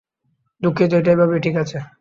[0.61, 1.77] দুঃখিত, এটা এভাবেই ঠিক আছে!